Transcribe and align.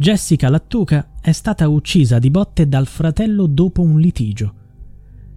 Jessica 0.00 0.48
Lattuca 0.48 1.10
è 1.20 1.30
stata 1.30 1.68
uccisa 1.68 2.18
di 2.18 2.30
botte 2.30 2.66
dal 2.66 2.86
fratello 2.86 3.44
dopo 3.44 3.82
un 3.82 4.00
litigio. 4.00 4.54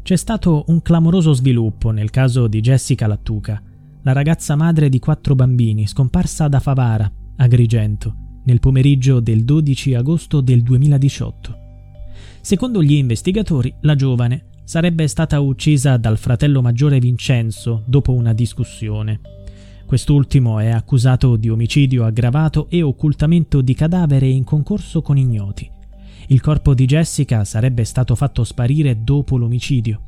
C'è 0.01 0.15
stato 0.15 0.63
un 0.67 0.81
clamoroso 0.81 1.33
sviluppo 1.33 1.91
nel 1.91 2.09
caso 2.09 2.47
di 2.47 2.61
Jessica 2.61 3.05
Lattuca, 3.05 3.61
la 4.03 4.13
ragazza 4.13 4.55
madre 4.55 4.87
di 4.87 4.99
quattro 4.99 5.35
bambini 5.35 5.85
scomparsa 5.85 6.47
da 6.47 6.61
Favara, 6.61 7.11
Agrigento, 7.35 8.15
nel 8.45 8.61
pomeriggio 8.61 9.19
del 9.19 9.43
12 9.43 9.95
agosto 9.95 10.39
del 10.39 10.63
2018. 10.63 11.57
Secondo 12.39 12.81
gli 12.81 12.93
investigatori, 12.93 13.75
la 13.81 13.95
giovane 13.95 14.45
sarebbe 14.63 15.09
stata 15.09 15.41
uccisa 15.41 15.97
dal 15.97 16.17
fratello 16.17 16.61
maggiore 16.61 16.99
Vincenzo 16.99 17.83
dopo 17.85 18.13
una 18.13 18.31
discussione. 18.31 19.42
Quest'ultimo 19.93 20.57
è 20.57 20.69
accusato 20.69 21.35
di 21.35 21.49
omicidio 21.49 22.03
aggravato 22.03 22.65
e 22.71 22.81
occultamento 22.81 23.61
di 23.61 23.75
cadavere 23.75 24.25
in 24.27 24.43
concorso 24.43 25.03
con 25.03 25.19
ignoti. 25.19 25.69
Il 26.29 26.41
corpo 26.41 26.73
di 26.73 26.85
Jessica 26.85 27.45
sarebbe 27.45 27.83
stato 27.83 28.15
fatto 28.15 28.43
sparire 28.43 29.03
dopo 29.03 29.37
l'omicidio. 29.37 30.01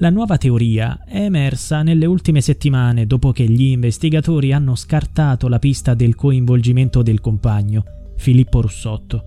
La 0.00 0.10
nuova 0.10 0.36
teoria 0.36 1.02
è 1.06 1.20
emersa 1.20 1.82
nelle 1.82 2.04
ultime 2.04 2.42
settimane 2.42 3.06
dopo 3.06 3.32
che 3.32 3.48
gli 3.48 3.62
investigatori 3.62 4.52
hanno 4.52 4.74
scartato 4.74 5.48
la 5.48 5.58
pista 5.58 5.94
del 5.94 6.14
coinvolgimento 6.14 7.00
del 7.00 7.20
compagno, 7.20 7.84
Filippo 8.16 8.60
Russotto. 8.60 9.24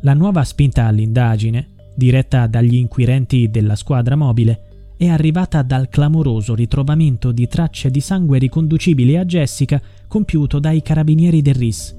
La 0.00 0.14
nuova 0.14 0.42
spinta 0.42 0.86
all'indagine, 0.86 1.68
diretta 1.94 2.48
dagli 2.48 2.74
inquirenti 2.74 3.48
della 3.48 3.76
squadra 3.76 4.16
mobile, 4.16 4.73
è 4.96 5.08
arrivata 5.08 5.62
dal 5.62 5.88
clamoroso 5.88 6.54
ritrovamento 6.54 7.32
di 7.32 7.46
tracce 7.48 7.90
di 7.90 8.00
sangue 8.00 8.38
riconducibili 8.38 9.16
a 9.16 9.24
Jessica 9.24 9.80
compiuto 10.06 10.58
dai 10.58 10.82
carabinieri 10.82 11.42
del 11.42 11.54
RIS. 11.54 11.96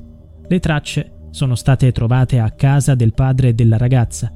Le 0.47 0.59
tracce 0.59 1.11
sono 1.31 1.55
state 1.55 1.91
trovate 1.91 2.39
a 2.39 2.51
casa 2.51 2.95
del 2.95 3.13
padre 3.13 3.53
della 3.53 3.77
ragazza, 3.77 4.31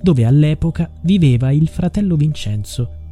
dove 0.00 0.24
all'epoca 0.24 0.90
viveva 1.02 1.50
il 1.50 1.66
fratello 1.68 2.14
Vincenzo. 2.16 3.02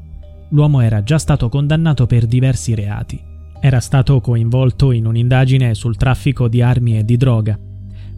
L'uomo 0.50 0.80
era 0.80 1.02
già 1.02 1.18
stato 1.18 1.48
condannato 1.48 2.06
per 2.06 2.26
diversi 2.26 2.74
reati. 2.74 3.20
Era 3.60 3.80
stato 3.80 4.20
coinvolto 4.20 4.92
in 4.92 5.06
un'indagine 5.06 5.74
sul 5.74 5.96
traffico 5.96 6.46
di 6.46 6.62
armi 6.62 6.98
e 6.98 7.04
di 7.04 7.16
droga. 7.16 7.58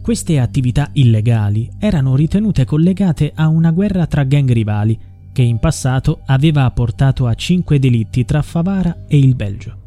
Queste 0.01 0.39
attività 0.39 0.89
illegali 0.93 1.69
erano 1.79 2.15
ritenute 2.15 2.65
collegate 2.65 3.31
a 3.33 3.47
una 3.47 3.71
guerra 3.71 4.05
tra 4.05 4.23
gang 4.23 4.51
rivali 4.51 4.99
che 5.35 5.41
in 5.41 5.59
passato 5.59 6.21
aveva 6.27 6.71
portato 6.71 7.27
a 7.27 7.33
cinque 7.33 7.77
delitti 7.77 8.23
tra 8.23 8.41
Favara 8.41 9.03
e 9.05 9.17
il 9.17 9.35
Belgio. 9.35 9.77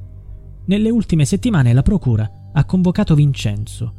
Nelle 0.66 0.90
ultime 0.90 1.24
settimane 1.24 1.72
la 1.72 1.80
Procura 1.80 2.30
ha 2.52 2.64
convocato 2.66 3.14
Vincenzo. 3.14 3.94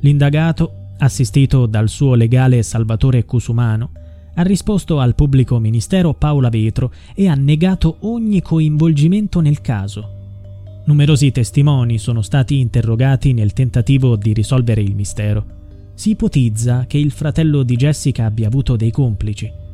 L'indagato, 0.00 0.94
assistito 0.96 1.66
dal 1.66 1.90
suo 1.90 2.14
legale 2.14 2.62
Salvatore 2.62 3.26
Cusumano, 3.26 3.90
ha 4.36 4.40
risposto 4.40 4.98
al 4.98 5.14
pubblico 5.14 5.58
ministero 5.58 6.14
Paola 6.14 6.48
Vetro 6.48 6.90
e 7.14 7.28
ha 7.28 7.34
negato 7.34 7.98
ogni 8.00 8.40
coinvolgimento 8.40 9.40
nel 9.40 9.60
caso. 9.60 10.80
Numerosi 10.86 11.30
testimoni 11.30 11.98
sono 11.98 12.22
stati 12.22 12.58
interrogati 12.58 13.34
nel 13.34 13.52
tentativo 13.52 14.16
di 14.16 14.32
risolvere 14.32 14.80
il 14.80 14.94
mistero. 14.94 15.44
Si 15.92 16.08
ipotizza 16.12 16.86
che 16.86 16.96
il 16.96 17.10
fratello 17.10 17.62
di 17.64 17.76
Jessica 17.76 18.24
abbia 18.24 18.46
avuto 18.46 18.76
dei 18.76 18.90
complici 18.90 19.64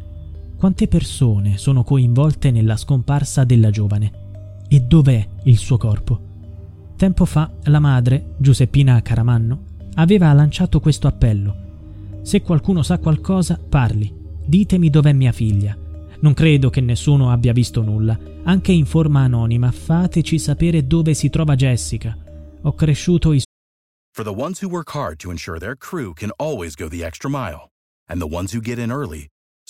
quante 0.63 0.87
persone 0.87 1.59
sono 1.59 1.83
coinvolte 1.83 2.53
nella 2.53 2.77
scomparsa 2.77 3.43
della 3.43 3.71
giovane? 3.71 4.61
E 4.69 4.79
dov'è 4.79 5.27
il 5.43 5.59
suo 5.59 5.77
corpo? 5.77 6.21
Tempo 6.97 7.25
fa 7.25 7.51
la 7.65 7.81
madre, 7.81 8.35
Giuseppina 8.39 9.03
Caramanno, 9.03 9.65
aveva 9.95 10.33
lanciato 10.33 10.79
questo 10.79 11.09
appello. 11.09 12.21
Se 12.23 12.43
qualcuno 12.43 12.85
sa 12.85 12.99
qualcosa, 12.99 13.59
parli. 13.59 14.15
Ditemi 14.45 14.89
dov'è 14.89 15.13
mia 15.13 15.33
figlia. 15.33 15.77
Non 16.21 16.33
credo 16.33 16.71
che 16.71 16.81
nessuno 16.81 17.33
abbia 17.33 17.53
visto 17.53 17.83
nulla. 17.83 18.17
Anche 18.45 18.71
in 18.71 18.87
forma 18.87 19.23
anonima, 19.23 19.73
fateci 19.73 20.39
sapere 20.39 20.87
dove 20.87 21.15
si 21.15 21.29
trova 21.29 21.57
Jessica. 21.57 22.17
Ho 22.63 22.73
cresciuto 22.75 23.33
i 23.33 23.43
For 24.15 24.25
the 24.25 24.31
ones 24.31 24.63
who 24.63 24.69
work 24.71 24.95
hard 24.95 25.19
to 25.23 25.31
ensure 25.31 25.59
their 25.59 25.77
crew 25.77 26.13
can 26.15 26.31
always 26.37 26.77
go 26.77 26.87
the 26.87 27.05
extra 27.05 27.29
mile, 27.29 27.71
and 28.09 28.21
the 28.21 28.33
ones 28.33 28.55
who 28.55 28.61
get 28.61 28.79
in 28.79 28.93
early 28.93 29.32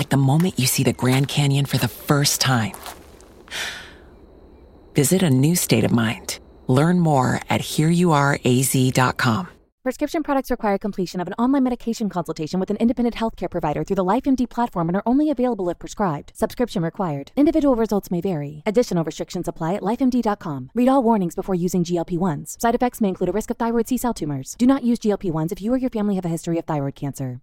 like 0.00 0.08
the 0.08 0.16
moment 0.16 0.58
you 0.58 0.66
see 0.66 0.82
the 0.82 0.94
Grand 0.94 1.28
Canyon 1.28 1.66
for 1.66 1.76
the 1.76 1.86
first 1.86 2.40
time. 2.40 2.72
Visit 4.94 5.22
a 5.22 5.28
new 5.28 5.54
state 5.54 5.84
of 5.84 5.92
mind. 5.92 6.38
Learn 6.68 7.00
more 7.00 7.42
at 7.50 7.60
hereyouareaz.com. 7.60 9.48
Prescription 9.82 10.22
products 10.22 10.50
require 10.50 10.78
completion 10.78 11.20
of 11.20 11.26
an 11.26 11.34
online 11.34 11.64
medication 11.64 12.08
consultation 12.08 12.60
with 12.60 12.70
an 12.70 12.78
independent 12.78 13.14
healthcare 13.16 13.50
provider 13.50 13.84
through 13.84 13.96
the 13.96 14.04
LifeMD 14.04 14.48
platform 14.48 14.88
and 14.88 14.96
are 14.96 15.02
only 15.04 15.30
available 15.30 15.68
if 15.68 15.78
prescribed. 15.78 16.32
Subscription 16.34 16.82
required. 16.82 17.32
Individual 17.36 17.76
results 17.76 18.10
may 18.10 18.22
vary. 18.22 18.62
Additional 18.64 19.04
restrictions 19.04 19.48
apply 19.48 19.74
at 19.74 19.82
lifemd.com. 19.82 20.70
Read 20.74 20.88
all 20.88 21.02
warnings 21.02 21.34
before 21.34 21.54
using 21.54 21.84
GLP 21.84 22.16
1s. 22.18 22.58
Side 22.58 22.74
effects 22.74 23.02
may 23.02 23.08
include 23.08 23.28
a 23.28 23.32
risk 23.32 23.50
of 23.50 23.58
thyroid 23.58 23.88
C 23.88 23.98
cell 23.98 24.14
tumors. 24.14 24.56
Do 24.58 24.66
not 24.66 24.82
use 24.82 24.98
GLP 24.98 25.30
1s 25.30 25.52
if 25.52 25.60
you 25.60 25.74
or 25.74 25.78
your 25.78 25.90
family 25.90 26.14
have 26.14 26.24
a 26.24 26.34
history 26.36 26.58
of 26.58 26.64
thyroid 26.64 26.94
cancer. 26.94 27.42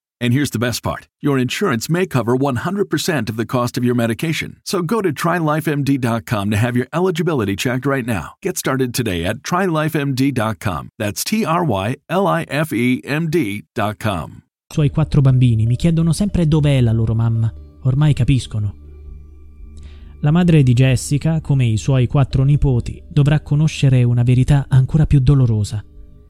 And 0.21 0.33
here's 0.33 0.51
the 0.51 0.59
best 0.59 0.83
part 0.83 1.07
your 1.19 1.39
insurance 1.39 1.89
may 1.89 2.05
cover 2.05 2.37
100% 2.37 3.29
of 3.29 3.37
the 3.37 3.45
cost 3.45 3.75
of 3.75 3.83
your 3.83 3.95
medication. 3.95 4.61
So 4.63 4.83
go 4.83 5.01
to 5.01 5.11
trylifemd.com 5.11 6.51
to 6.51 6.57
have 6.57 6.77
your 6.77 6.87
eligibility 6.93 7.55
checked 7.55 7.87
right 7.87 8.05
now. 8.05 8.35
Get 8.43 8.55
started 8.55 8.93
today 8.93 9.25
at 9.25 9.37
trylifemd.com. 9.37 10.89
That's 10.99 11.23
T 11.23 11.43
R 11.43 11.65
Y 11.65 11.95
L 12.07 12.27
I 12.27 12.45
F 12.47 12.71
E 12.71 13.01
M 13.03 13.29
D.com. 13.29 14.43
Suoi 14.71 14.89
quattro 14.91 15.21
bambini 15.21 15.65
mi 15.65 15.75
chiedono 15.75 16.13
sempre 16.13 16.47
dov'è 16.47 16.79
la 16.81 16.93
loro 16.93 17.15
mamma. 17.15 17.51
Ormai 17.81 18.13
capiscono. 18.13 18.75
La 20.21 20.29
madre 20.29 20.61
di 20.61 20.73
Jessica, 20.73 21.41
come 21.41 21.65
i 21.65 21.77
suoi 21.77 22.05
quattro 22.05 22.43
nipoti, 22.43 23.01
dovrà 23.09 23.41
conoscere 23.41 24.03
una 24.03 24.21
verità 24.21 24.67
ancora 24.69 25.07
più 25.07 25.19
dolorosa. 25.19 25.83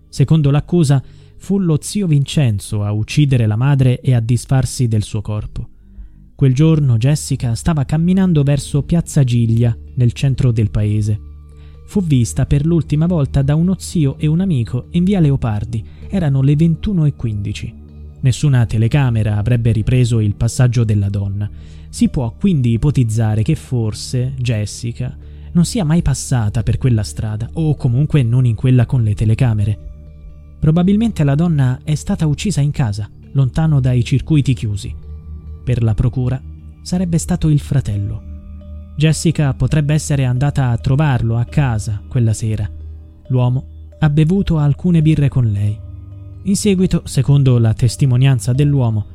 Secondo 0.07 0.49
l'accusa, 0.49 1.03
fu 1.41 1.57
lo 1.57 1.79
zio 1.81 2.05
Vincenzo 2.05 2.83
a 2.83 2.91
uccidere 2.91 3.47
la 3.47 3.55
madre 3.55 3.99
e 3.99 4.13
a 4.13 4.19
disfarsi 4.19 4.87
del 4.87 5.01
suo 5.01 5.21
corpo. 5.21 5.69
Quel 6.35 6.53
giorno 6.53 6.97
Jessica 6.97 7.55
stava 7.55 7.83
camminando 7.83 8.43
verso 8.43 8.83
Piazza 8.83 9.23
Giglia, 9.23 9.75
nel 9.95 10.11
centro 10.11 10.51
del 10.51 10.69
paese. 10.69 11.19
Fu 11.87 12.03
vista 12.03 12.45
per 12.45 12.63
l'ultima 12.63 13.07
volta 13.07 13.41
da 13.41 13.55
uno 13.55 13.75
zio 13.79 14.19
e 14.19 14.27
un 14.27 14.39
amico 14.39 14.87
in 14.91 15.03
via 15.03 15.19
Leopardi. 15.19 15.83
Erano 16.09 16.43
le 16.43 16.53
21.15. 16.53 17.73
Nessuna 18.19 18.67
telecamera 18.67 19.37
avrebbe 19.37 19.71
ripreso 19.71 20.19
il 20.19 20.35
passaggio 20.35 20.83
della 20.83 21.09
donna. 21.09 21.49
Si 21.89 22.07
può 22.09 22.35
quindi 22.39 22.73
ipotizzare 22.73 23.41
che 23.41 23.55
forse 23.55 24.35
Jessica 24.37 25.17
non 25.53 25.65
sia 25.65 25.83
mai 25.83 26.03
passata 26.03 26.61
per 26.61 26.77
quella 26.77 27.03
strada, 27.03 27.49
o 27.53 27.75
comunque 27.75 28.21
non 28.21 28.45
in 28.45 28.55
quella 28.55 28.85
con 28.85 29.01
le 29.01 29.15
telecamere. 29.15 29.89
Probabilmente 30.61 31.23
la 31.23 31.33
donna 31.33 31.79
è 31.83 31.95
stata 31.95 32.27
uccisa 32.27 32.61
in 32.61 32.69
casa, 32.69 33.09
lontano 33.31 33.79
dai 33.79 34.03
circuiti 34.03 34.53
chiusi. 34.53 34.93
Per 35.63 35.81
la 35.81 35.95
procura 35.95 36.39
sarebbe 36.83 37.17
stato 37.17 37.49
il 37.49 37.59
fratello. 37.59 38.21
Jessica 38.95 39.55
potrebbe 39.55 39.95
essere 39.95 40.23
andata 40.23 40.69
a 40.69 40.77
trovarlo 40.77 41.37
a 41.37 41.45
casa 41.45 41.99
quella 42.07 42.33
sera. 42.33 42.69
L'uomo 43.29 43.65
ha 43.97 44.09
bevuto 44.11 44.59
alcune 44.59 45.01
birre 45.01 45.29
con 45.29 45.45
lei. 45.45 45.75
In 46.43 46.55
seguito, 46.55 47.01
secondo 47.05 47.57
la 47.57 47.73
testimonianza 47.73 48.53
dell'uomo, 48.53 49.05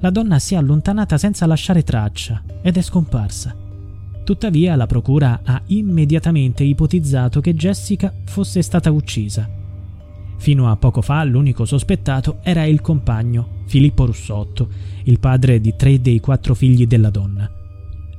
la 0.00 0.10
donna 0.10 0.40
si 0.40 0.54
è 0.54 0.56
allontanata 0.56 1.18
senza 1.18 1.46
lasciare 1.46 1.84
traccia 1.84 2.42
ed 2.62 2.76
è 2.76 2.82
scomparsa. 2.82 3.54
Tuttavia 4.24 4.74
la 4.74 4.86
procura 4.86 5.42
ha 5.44 5.62
immediatamente 5.66 6.64
ipotizzato 6.64 7.40
che 7.40 7.54
Jessica 7.54 8.12
fosse 8.24 8.60
stata 8.60 8.90
uccisa 8.90 9.62
Fino 10.38 10.70
a 10.70 10.76
poco 10.76 11.02
fa 11.02 11.24
l'unico 11.24 11.64
sospettato 11.64 12.38
era 12.42 12.64
il 12.64 12.80
compagno, 12.80 13.62
Filippo 13.66 14.06
Russotto, 14.06 14.68
il 15.04 15.18
padre 15.18 15.60
di 15.60 15.74
tre 15.76 16.00
dei 16.00 16.20
quattro 16.20 16.54
figli 16.54 16.86
della 16.86 17.10
donna. 17.10 17.50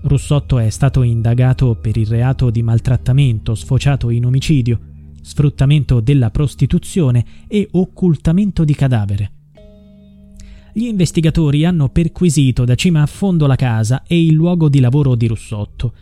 Russotto 0.02 0.58
è 0.58 0.70
stato 0.70 1.04
indagato 1.04 1.76
per 1.76 1.98
il 1.98 2.08
reato 2.08 2.50
di 2.50 2.62
maltrattamento 2.62 3.56
sfociato 3.56 4.10
in 4.10 4.26
omicidio, 4.26 4.80
sfruttamento 5.22 6.00
della 6.00 6.30
prostituzione 6.32 7.26
e 7.48 7.68
occultamento 7.72 8.64
di 8.64 8.74
cadavere. 8.74 9.32
Gli 10.74 10.86
investigatori 10.86 11.66
hanno 11.66 11.90
perquisito 11.90 12.64
da 12.64 12.76
cima 12.76 13.02
a 13.02 13.08
fondo 13.08 13.48
la 13.48 13.56
casa 13.56 14.04
e 14.06 14.24
il 14.24 14.34
luogo 14.34 14.70
di 14.70 14.80
lavoro 14.80 15.16
di 15.16 15.28
Russotto. 15.28 15.94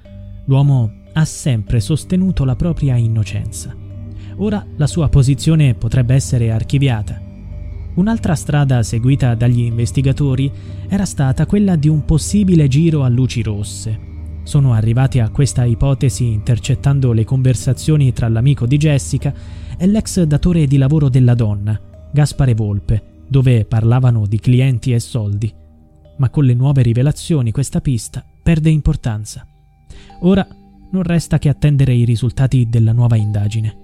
L'uomo 0.45 0.91
ha 1.13 1.25
sempre 1.25 1.79
sostenuto 1.79 2.43
la 2.43 2.55
propria 2.55 2.97
innocenza. 2.97 3.84
Ora 4.37 4.65
la 4.75 4.87
sua 4.87 5.07
posizione 5.07 5.75
potrebbe 5.75 6.13
essere 6.13 6.51
archiviata. 6.51 7.21
Un'altra 7.95 8.35
strada 8.35 8.83
seguita 8.83 9.35
dagli 9.35 9.61
investigatori 9.61 10.51
era 10.89 11.05
stata 11.05 11.45
quella 11.45 11.77
di 11.77 11.87
un 11.87 12.03
possibile 12.03 12.67
giro 12.67 13.03
a 13.03 13.07
luci 13.07 13.41
rosse. 13.41 14.13
Sono 14.43 14.73
arrivati 14.73 15.19
a 15.19 15.29
questa 15.29 15.63
ipotesi 15.63 16.25
intercettando 16.25 17.13
le 17.13 17.23
conversazioni 17.23 18.11
tra 18.11 18.27
l'amico 18.27 18.65
di 18.65 18.77
Jessica 18.77 19.33
e 19.77 19.87
l'ex 19.87 20.21
datore 20.23 20.67
di 20.67 20.77
lavoro 20.77 21.07
della 21.07 21.33
donna, 21.33 21.79
Gaspare 22.11 22.53
Volpe, 22.53 23.23
dove 23.27 23.63
parlavano 23.63 24.27
di 24.27 24.39
clienti 24.39 24.91
e 24.91 24.99
soldi. 24.99 25.51
Ma 26.17 26.29
con 26.29 26.43
le 26.43 26.53
nuove 26.53 26.81
rivelazioni 26.81 27.51
questa 27.51 27.79
pista 27.79 28.23
perde 28.43 28.69
importanza. 28.69 29.47
Ora 30.21 30.45
non 30.91 31.03
resta 31.03 31.39
che 31.39 31.49
attendere 31.49 31.93
i 31.93 32.03
risultati 32.03 32.67
della 32.69 32.91
nuova 32.91 33.15
indagine. 33.15 33.83